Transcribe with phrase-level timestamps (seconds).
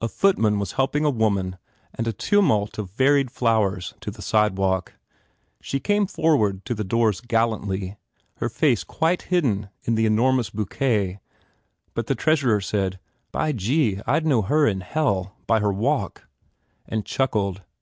[0.00, 1.58] A footman was helping a woman
[1.92, 4.94] and a tumult of varied flowers to the sidewalk.
[5.60, 7.98] She came toward the doors gallantly,
[8.36, 11.20] her face quite hidden in the enormous bouquet
[11.92, 12.98] but the treasurer said,
[13.32, 16.26] "By gee, I d know her in hell, by her walk,"
[16.88, 17.60] and chuckled.